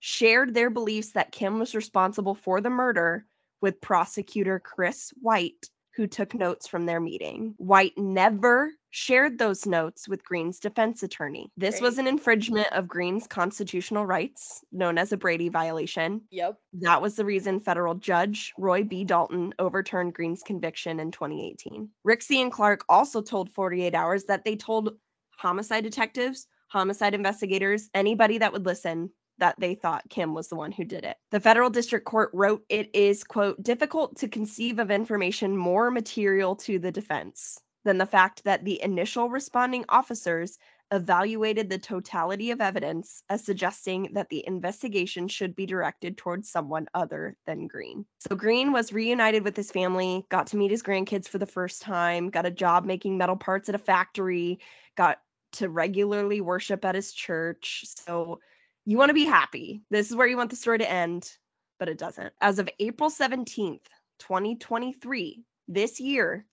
[0.00, 3.24] shared their beliefs that Kim was responsible for the murder
[3.62, 7.54] with prosecutor Chris White, who took notes from their meeting.
[7.58, 11.50] White never shared those notes with Green's defense attorney.
[11.56, 16.20] This was an infringement of Green's constitutional rights, known as a Brady violation.
[16.30, 16.58] Yep.
[16.80, 19.04] That was the reason federal judge Roy B.
[19.04, 21.88] Dalton overturned Green's conviction in 2018.
[22.06, 24.94] Rixey and Clark also told 48 Hours that they told
[25.38, 30.72] homicide detectives, homicide investigators, anybody that would listen, that they thought Kim was the one
[30.72, 31.16] who did it.
[31.30, 36.54] The federal district court wrote it is, quote, difficult to conceive of information more material
[36.56, 40.58] to the defense than the fact that the initial responding officers
[40.92, 46.86] evaluated the totality of evidence as suggesting that the investigation should be directed towards someone
[46.92, 48.04] other than Green.
[48.20, 51.80] So Green was reunited with his family, got to meet his grandkids for the first
[51.80, 54.60] time, got a job making metal parts at a factory,
[54.94, 55.18] got
[55.52, 57.84] to regularly worship at his church.
[57.86, 58.40] So
[58.84, 59.82] you want to be happy.
[59.90, 61.30] This is where you want the story to end,
[61.78, 62.32] but it doesn't.
[62.40, 63.86] As of April 17th,
[64.18, 66.46] 2023, this year,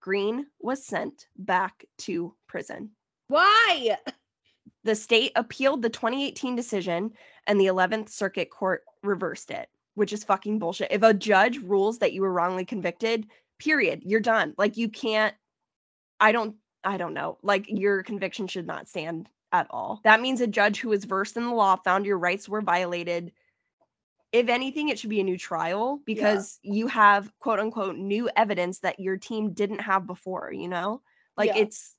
[0.00, 2.90] Green was sent back to prison.
[3.28, 3.96] Why?
[4.84, 7.12] The state appealed the 2018 decision
[7.46, 10.92] and the 11th Circuit Court reversed it, which is fucking bullshit.
[10.92, 13.26] If a judge rules that you were wrongly convicted,
[13.58, 14.54] period, you're done.
[14.58, 15.34] Like you can't
[16.20, 17.38] I don't I don't know.
[17.42, 20.00] Like your conviction should not stand at all.
[20.02, 23.32] That means a judge who is versed in the law found your rights were violated.
[24.32, 28.80] If anything, it should be a new trial because you have quote unquote new evidence
[28.80, 31.02] that your team didn't have before, you know?
[31.36, 31.58] Like Yeah.
[31.58, 31.94] it's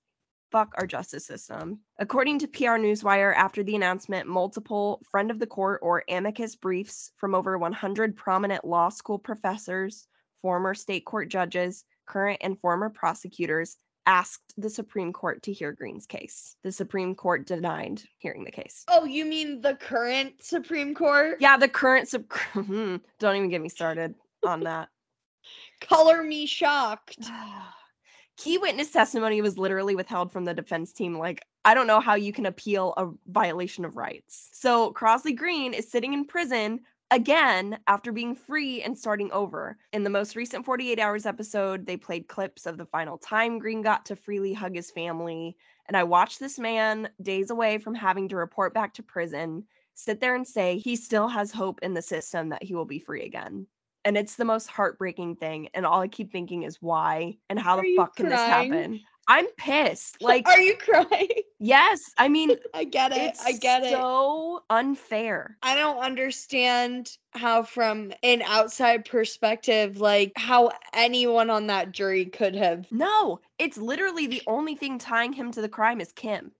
[0.51, 1.79] fuck our justice system.
[1.97, 7.11] According to PR Newswire, after the announcement, multiple friend of the court or amicus briefs
[7.17, 10.07] from over 100 prominent law school professors,
[10.41, 16.05] former state court judges, current and former prosecutors asked the Supreme Court to hear Green's
[16.05, 16.55] case.
[16.63, 18.83] The Supreme Court denied hearing the case.
[18.87, 21.37] Oh, you mean the current Supreme Court?
[21.39, 24.15] Yeah, the current Sup- hmm, Don't even get me started
[24.45, 24.89] on that.
[25.81, 27.17] Color me shocked.
[28.37, 31.17] Key witness testimony was literally withheld from the defense team.
[31.17, 34.49] Like, I don't know how you can appeal a violation of rights.
[34.51, 36.81] So, Crosley Green is sitting in prison
[37.15, 39.77] again after being free and starting over.
[39.93, 43.81] In the most recent 48 Hours episode, they played clips of the final time Green
[43.81, 45.55] got to freely hug his family.
[45.87, 50.19] And I watched this man, days away from having to report back to prison, sit
[50.19, 53.25] there and say he still has hope in the system that he will be free
[53.25, 53.65] again
[54.03, 57.77] and it's the most heartbreaking thing and all i keep thinking is why and how
[57.77, 61.27] Are the fuck can this happen i'm pissed like are you crying?
[61.59, 63.37] yes i mean I get it.
[63.43, 63.91] I get it.
[63.91, 71.91] so unfair I don't understand how, from an outside perspective, like how anyone on that
[71.91, 72.85] jury could have.
[72.91, 76.51] no it's literally the only thing tying him to the crime is kim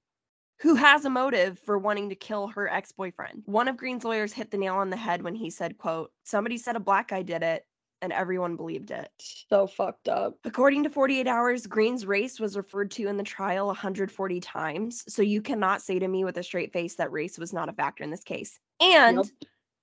[0.62, 4.52] who has a motive for wanting to kill her ex-boyfriend one of green's lawyers hit
[4.52, 7.44] the nail on the head when he said quote somebody said a black guy did
[7.44, 7.66] it
[8.02, 9.10] and everyone believed it
[9.50, 10.38] So fucked up.
[10.44, 15.04] According to 48 Hours, Green's race was referred to in the trial 140 times.
[15.08, 17.74] So you cannot say to me with a straight face that race was not a
[17.74, 18.60] factor in this case.
[18.80, 19.28] And Nope.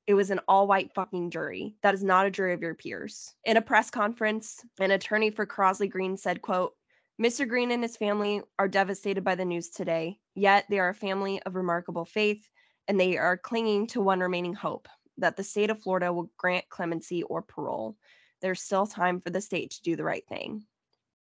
[0.06, 1.76] it was an all white fucking jury.
[1.82, 3.34] That is not a jury of your peers.
[3.44, 6.72] In a press conference, an attorney for Crosley Green said, quote,
[7.20, 7.46] Mr.
[7.46, 11.40] Green and his family are devastated by the news today, yet they are a family
[11.42, 12.48] of remarkable faith
[12.88, 16.68] and they are clinging to one remaining hope that the state of Florida will grant
[16.68, 17.96] clemency or parole.
[18.40, 20.64] There's still time for the state to do the right thing.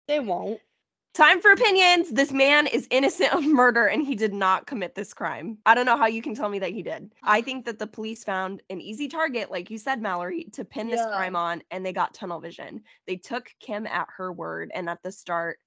[0.06, 0.60] They won't.
[1.14, 2.10] Time for opinions.
[2.10, 5.56] This man is innocent of murder and he did not commit this crime.
[5.64, 7.10] I don't know how you can tell me that he did.
[7.22, 10.90] I think that the police found an easy target, like you said, Mallory, to pin
[10.90, 12.82] this crime on and they got tunnel vision.
[13.06, 14.70] They took Kim at her word.
[14.74, 15.58] And at the start,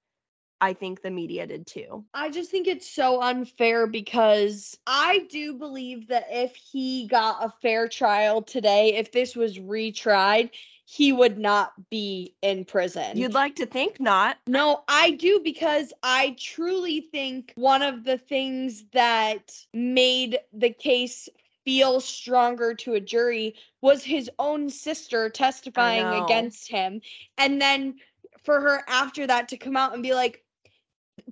[0.60, 2.04] I think the media did too.
[2.12, 7.52] I just think it's so unfair because I do believe that if he got a
[7.62, 10.50] fair trial today, if this was retried,
[10.84, 13.16] he would not be in prison.
[13.16, 14.38] You'd like to think not.
[14.46, 21.28] No, I do because I truly think one of the things that made the case
[21.64, 27.00] feel stronger to a jury was his own sister testifying against him.
[27.38, 27.96] And then
[28.42, 30.42] for her after that to come out and be like,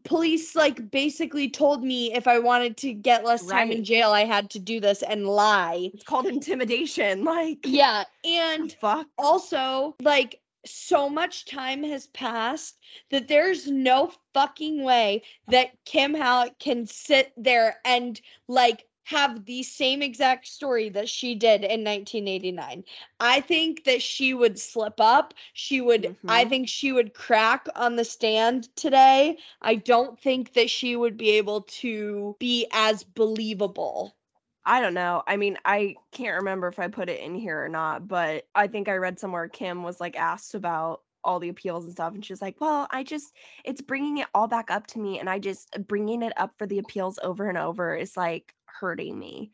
[0.04, 4.24] police like basically told me if I wanted to get less time in jail, I
[4.24, 5.90] had to do this and lie.
[5.94, 7.24] It's called intimidation.
[7.28, 8.04] Like, Yeah.
[8.24, 9.06] And fuck.
[9.18, 12.78] also like so much time has passed
[13.10, 19.62] that there's no fucking way that Kim Hallock can sit there and like have the
[19.62, 22.84] same exact story that she did in 1989.
[23.20, 25.34] I think that she would slip up.
[25.54, 26.46] She would I Mhm.
[26.46, 29.38] think she would crack on the stand today.
[29.62, 34.16] I don't think that she would be able to be as believable.
[34.64, 35.22] I don't know.
[35.26, 38.66] I mean, I can't remember if I put it in here or not, but I
[38.66, 42.24] think I read somewhere Kim was like asked about all the appeals and stuff, and
[42.24, 45.38] she's like, "Well, I just it's bringing it all back up to me, and I
[45.38, 49.50] just bringing it up for the appeals over and over is like hurting me.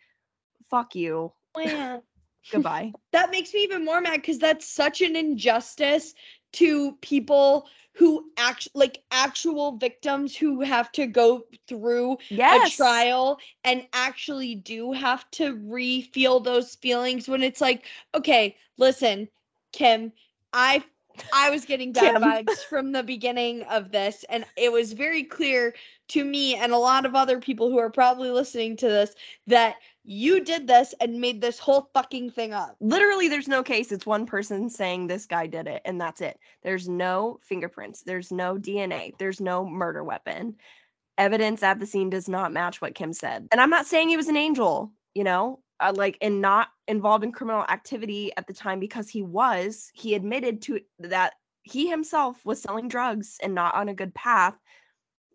[0.71, 1.33] Fuck you.
[1.57, 1.99] Yeah.
[2.53, 6.15] Goodbye." that makes me even more mad because that's such an injustice
[6.53, 12.75] to people who act like actual victims who have to go through yes.
[12.75, 17.85] a trial and actually do have to re-feel those feelings when it's like
[18.15, 19.29] okay listen
[19.73, 20.13] kim
[20.53, 20.83] i
[21.33, 22.22] i was getting bad Kim.
[22.46, 25.74] vibes from the beginning of this and it was very clear
[26.09, 29.14] to me and a lot of other people who are probably listening to this
[29.46, 33.90] that you did this and made this whole fucking thing up Literally, there's no case.
[33.90, 36.38] It's one person saying this guy did it, and that's it.
[36.62, 38.03] There's no fingerprints.
[38.03, 39.16] There's no DNA.
[39.18, 40.57] There's no murder weapon.
[41.16, 43.48] Evidence at the scene does not match what Kim said.
[43.50, 47.25] And I'm not saying he was an angel, you know, uh, like, and not involved
[47.25, 49.91] in criminal activity at the time because he was.
[49.95, 54.55] He admitted to that he himself was selling drugs and not on a good path.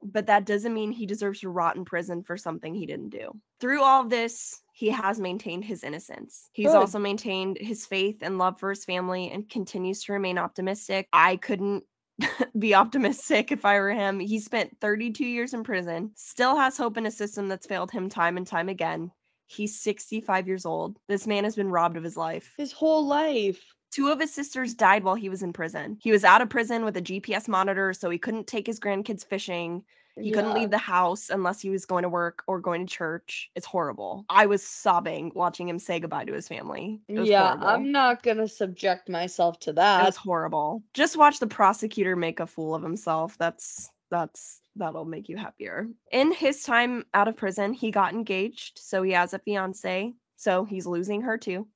[0.02, 3.32] But that doesn't mean he deserves to rot in prison for something he didn't do.
[3.60, 6.47] Through all this, he has maintained his innocence.
[6.54, 6.78] He's Good.
[6.78, 11.10] also maintained his faith and love for his family and continues to remain optimistic.
[11.12, 11.84] I couldn't
[12.60, 14.21] be optimistic if I were him.
[14.21, 18.08] He spent 32 years in prison, still has hope in a system that's failed him
[18.08, 19.12] time and time again.
[19.49, 20.99] He's 65 years old.
[21.07, 22.53] This man has been robbed of his life.
[22.57, 25.97] his whole life Two of his sisters died while he was in prison.
[25.99, 29.25] He was out of prison with a GPS monitor, so he couldn't take his grandkids
[29.25, 29.83] fishing.
[30.15, 33.50] He couldn't leave the house unless he was going to work or going to church.
[33.56, 34.25] It's horrible.
[34.29, 37.02] I was sobbing watching him say goodbye to his family.
[37.08, 37.67] Yeah, horrible.
[37.67, 40.06] I'm not gonna subject myself to that.
[40.06, 40.83] was horrible.
[40.93, 43.37] Just watch the prosecutor make a fool of himself.
[43.37, 45.87] That's that's that'll make you happier.
[46.12, 50.13] In his time out of prison, he got engaged, so he has a fiance.
[50.35, 51.67] So he's losing her too.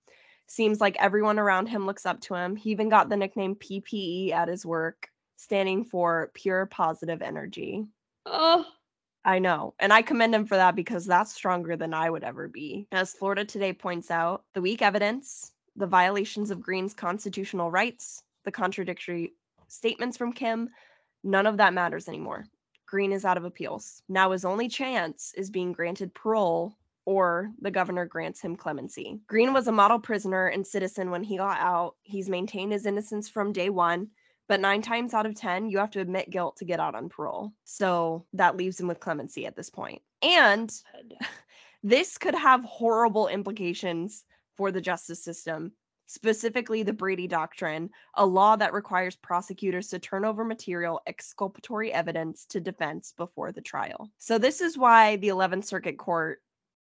[0.47, 2.55] Seems like everyone around him looks up to him.
[2.55, 7.85] He even got the nickname PPE at his work, standing for pure positive energy.
[8.25, 8.65] Oh,
[9.25, 9.73] I know.
[9.79, 12.87] And I commend him for that because that's stronger than I would ever be.
[12.91, 18.51] As Florida Today points out, the weak evidence, the violations of Green's constitutional rights, the
[18.51, 19.33] contradictory
[19.67, 20.69] statements from Kim,
[21.23, 22.45] none of that matters anymore.
[22.85, 24.01] Green is out of appeals.
[24.07, 29.19] Now his only chance is being granted parole or the governor grants him clemency.
[29.27, 31.95] Green was a model prisoner and citizen when he got out.
[32.03, 34.09] He's maintained his innocence from day one
[34.47, 37.09] but nine times out of 10, you have to admit guilt to get out on
[37.09, 37.53] parole.
[37.63, 40.01] So that leaves him with clemency at this point.
[40.21, 40.71] And
[41.83, 45.71] this could have horrible implications for the justice system,
[46.13, 52.45] specifically the Brady Doctrine, a law that requires prosecutors to turn over material exculpatory evidence
[52.45, 54.11] to defense before the trial.
[54.19, 56.39] So, this is why the 11th Circuit Court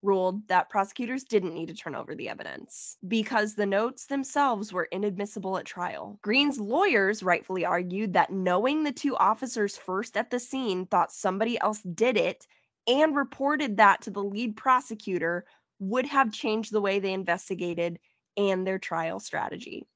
[0.04, 4.88] ruled that prosecutors didn't need to turn over the evidence because the notes themselves were
[4.92, 6.20] inadmissible at trial.
[6.22, 11.60] Green's lawyers rightfully argued that knowing the two officers first at the scene thought somebody
[11.60, 12.46] else did it
[12.88, 15.46] and reported that to the lead prosecutor
[15.80, 18.00] would have changed the way they investigated
[18.38, 19.88] and their trial strategy.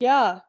[0.00, 0.40] yeah.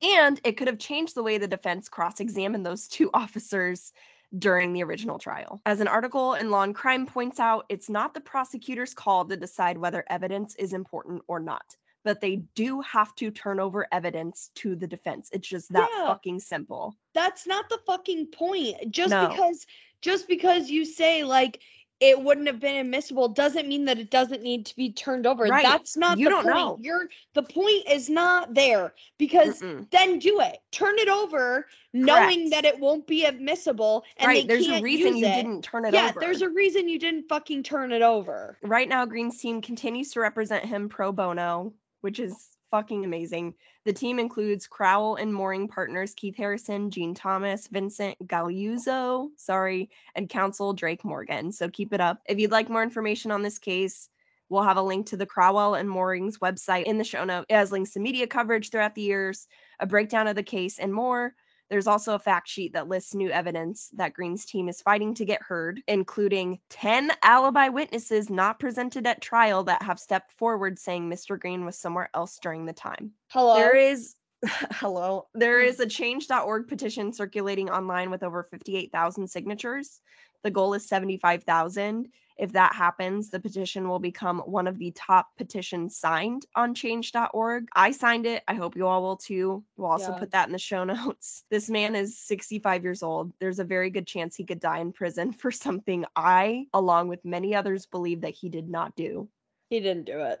[0.00, 3.92] And it could have changed the way the defense cross examined those two officers
[4.38, 5.60] during the original trial.
[5.66, 9.36] As an article in Law and Crime points out, it's not the prosecutor's call to
[9.36, 11.64] decide whether evidence is important or not,
[12.04, 15.30] but they do have to turn over evidence to the defense.
[15.32, 16.06] It's just that Yeah.
[16.06, 16.94] fucking simple.
[17.14, 18.90] That's not the fucking point.
[18.92, 19.28] Just No.
[19.28, 19.66] because
[20.00, 21.60] just because you say like
[22.00, 25.44] it wouldn't have been admissible doesn't mean that it doesn't need to be turned over.
[25.44, 25.64] Right.
[25.64, 26.54] That's not You the don't point.
[26.54, 26.78] know.
[26.80, 29.90] You're the point is not there because Mm-mm.
[29.90, 30.58] then do it.
[30.70, 32.50] Turn it over knowing Correct.
[32.50, 34.46] that it won't be admissible and right.
[34.46, 35.34] There's a reason you it.
[35.34, 36.20] didn't turn it yeah, over.
[36.20, 38.58] Yeah, there's a reason you didn't fucking turn it over.
[38.62, 41.72] right now green's team continues to represent him pro bono
[42.02, 43.54] which is fucking amazing.
[43.84, 50.28] The team includes crowell and moring partners keith harrison jeane thomas vincent galluzzo sorry and
[50.28, 51.52] counsel drake morgan.
[51.52, 52.20] So keep it up.
[52.28, 54.08] If you'd like more information on this case
[54.48, 57.46] we'll have a link to the crowell and morings website in the show note.
[57.48, 59.46] It has links to media coverage throughout the years
[59.80, 61.34] a breakdown of the case and more
[61.70, 65.24] there's also a fact sheet that lists new evidence that Green's team is fighting to
[65.24, 71.08] get heard, including 10 alibi witnesses not presented at trial that have stepped forward saying
[71.08, 71.38] Mr.
[71.38, 73.12] Green was somewhere else during the time.
[73.28, 73.54] Hello.
[73.56, 74.14] There is
[74.72, 75.26] hello.
[75.34, 80.00] There is a change.org petition circulating online with over 58,000 signatures.
[80.44, 82.08] The goal is 75,000.
[82.38, 87.66] If that happens, the petition will become one of the top petitions signed on change.org.
[87.74, 88.44] I signed it.
[88.46, 89.64] I hope you all will too.
[89.76, 90.18] We'll also Yeah.
[90.18, 91.44] put that in the show notes.
[91.50, 93.32] This man is 65 years old.
[93.40, 97.24] There's a very good chance he could die in prison for something I, along with
[97.24, 99.28] many others, believe that he did not do.
[99.70, 100.40] he didn't do it.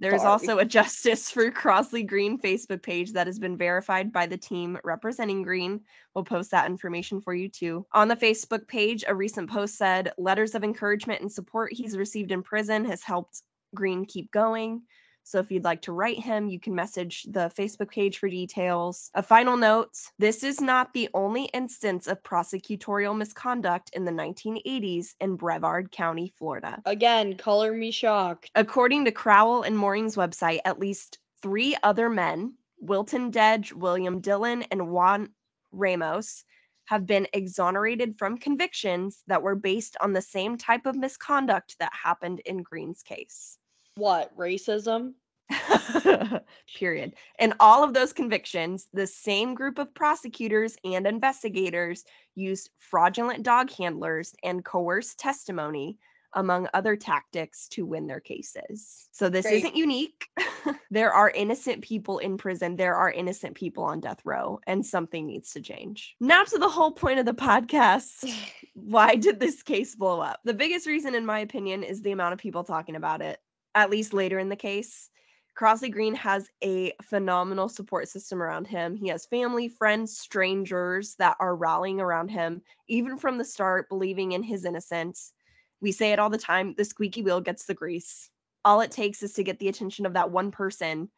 [0.00, 4.36] There's also a Justice for Crosley Green Facebook page that has been verified by the
[4.36, 5.80] team representing Green.
[6.14, 7.86] We'll post that information for you too.
[7.92, 12.30] On the Facebook page, a recent post said letters of encouragement and support he's received
[12.30, 13.42] in prison has helped
[13.74, 14.82] Green keep going.
[15.28, 19.10] So if you'd like to write him, you can message the Facebook page for details.
[19.12, 25.08] A final note this is not the only instance of prosecutorial misconduct in the 1980s
[25.20, 26.80] in Brevard County, Florida.
[26.86, 28.50] Again, color me shocked.
[28.54, 34.62] According to Crowell and Moring's website, at least three other men, Wilton Dedge, William Dillon,
[34.70, 35.28] and Juan
[35.72, 36.42] Ramos,
[36.86, 41.92] have been exonerated from convictions that were based on the same type of misconduct that
[41.92, 43.58] happened in Green's case.
[43.98, 45.14] What, racism?
[46.78, 47.14] Period.
[47.40, 52.04] In all of those convictions, the same group of prosecutors and investigators
[52.36, 55.98] used fraudulent dog handlers and coerced testimony,
[56.34, 59.08] among other tactics, to win their cases.
[59.10, 59.64] So this Great.
[59.64, 60.28] isn't unique.
[60.92, 65.26] there are innocent people in prison, there are innocent people on death row, and something
[65.26, 66.14] needs to change.
[66.20, 68.32] Now to the whole point of the podcast
[68.74, 70.38] why did this case blow up?
[70.44, 73.40] The biggest reason, in my opinion, is the amount of people talking about it,
[73.74, 75.10] at least later in the case.
[75.58, 78.94] Crosley Green has a phenomenal support system around him.
[78.94, 84.32] He has family, friends, strangers that are rallying around him, even from the start, believing
[84.32, 85.32] in his innocence.
[85.80, 88.30] We say it all the time the squeaky wheel gets the grease.
[88.64, 91.08] All it takes is to get the attention of that one person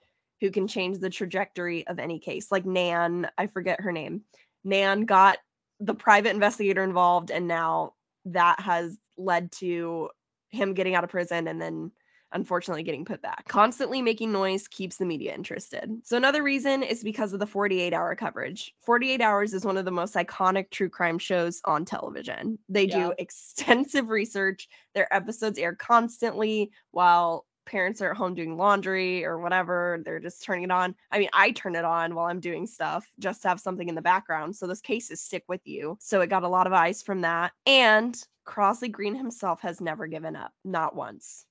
[0.40, 2.51] who can change the trajectory of any case.
[2.51, 4.22] Like Nan, I forget her name.
[4.64, 5.36] Nan got
[5.80, 7.94] the private investigator involved, and now
[8.26, 10.09] that has led to
[10.48, 11.92] him getting out of prison and then
[12.33, 13.47] unfortunately getting put back.
[13.49, 15.91] Constantly making noise keeps the media interested.
[16.05, 18.74] So, another reason is because of the 48 hour coverage.
[18.83, 22.59] 48 Hours is one of the most iconic true crime shows on television.
[22.68, 23.09] They Yeah.
[23.09, 29.39] do extensive research, their episodes air constantly while parents are at home doing laundry or
[29.39, 30.01] whatever.
[30.05, 30.97] They're just turning it on.
[31.12, 33.95] I mean, I turn it on while I'm doing stuff just to have something in
[33.95, 34.57] the background.
[34.57, 35.97] So, those cases stick with you.
[36.01, 37.53] So, it got a lot of eyes from that.
[37.66, 41.47] And Crosley Green himself has never given up, not once.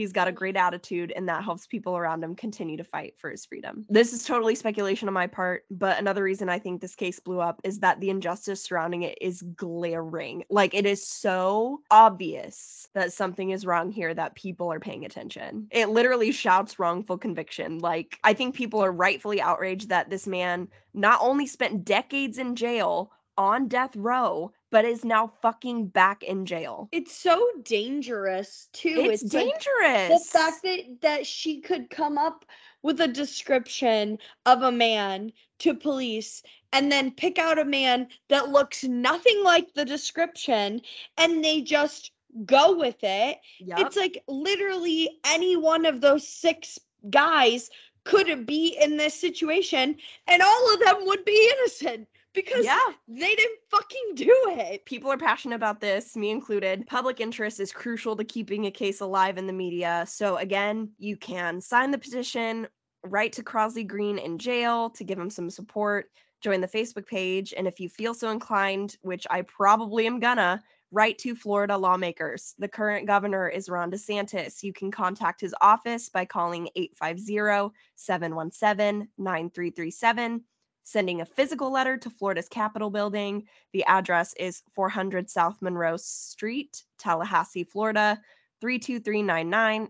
[0.00, 3.28] He's got a great attitude, and that helps people around him continue to fight for
[3.28, 3.84] his freedom.
[3.90, 7.38] This is totally speculation on my part, but another reason I think this case blew
[7.38, 10.44] up is that the injustice surrounding it is glaring.
[10.48, 15.66] Like, it is so obvious that something is wrong here that people are paying attention.
[15.70, 17.78] It literally shouts wrongful conviction.
[17.78, 22.56] Like, I think people are rightfully outraged that this man not only spent decades in
[22.56, 26.90] jail on death row, but is now fucking back in jail.
[26.92, 29.08] It's so dangerous too.
[29.10, 30.20] It's, like, dangerous.
[30.20, 32.44] the fact that that she could come up
[32.82, 36.42] with a description of a man to police
[36.74, 40.82] and then pick out a man that looks nothing like the description
[41.16, 42.12] and they just
[42.44, 43.80] go with it Yup.
[43.80, 46.78] it's like literally any one of those six
[47.10, 47.70] guys
[48.04, 52.78] could be in this situation and all of them would be innocent because yeah.
[53.08, 56.86] they didn't fucking do it People are passionate about this, me included.
[56.86, 60.04] Public interest is crucial to keeping a case alive in the media.
[60.06, 62.66] So, again, you can sign the petition,
[63.04, 66.10] write to Crosley Green in jail to give him some support,
[66.40, 67.54] join the Facebook page.
[67.56, 70.62] And if you feel so inclined, which I probably am gonna,
[70.92, 72.54] write to Florida lawmakers.
[72.58, 74.62] The current governor is Ron DeSantis.
[74.62, 80.44] You can contact his office by calling 850 717 9337
[80.90, 83.46] sending a physical letter to Florida's Capitol building.
[83.72, 88.20] The address is 400 South Monroe Street, Tallahassee, Florida,
[88.60, 89.88] 32399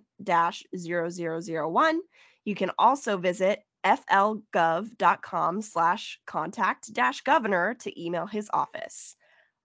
[0.76, 2.00] 0001.
[2.44, 9.16] You can also visit flgov.com slash contact dash governor to email his office.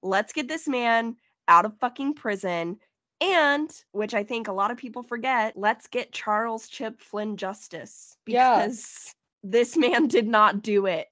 [0.02, 1.18] Let's get this man
[1.48, 2.78] out of fucking prison.
[3.22, 8.18] And, which I think a lot of people forget, let's get Charles Chip Flynn justice
[8.26, 8.56] Yeah.
[8.68, 9.14] because
[9.44, 11.08] this man did not do it.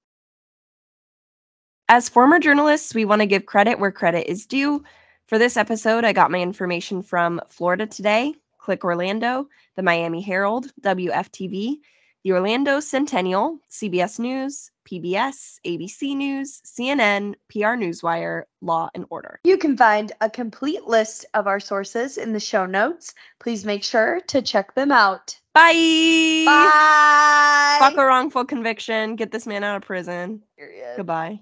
[1.90, 4.84] As former journalists, we want to give credit where credit is due.
[5.28, 10.72] For this episode, I got my information from Florida Today, Click Orlando, the Miami Herald,
[10.82, 11.80] WFTV,
[12.24, 19.42] the Orlando Sentinel, CBS News, PBS, ABC News, CNN, PR Newswire, Law and Order.
[19.44, 23.14] You can find a complete list of our sources in the show notes.
[23.40, 25.38] Please make sure to check them out.
[25.54, 26.44] Bye.
[26.46, 27.78] Bye.
[27.80, 29.18] Fuck a wrongful conviction.
[29.18, 30.44] Get this man out of prison.
[30.58, 30.96] Period.
[30.96, 31.42] Goodbye.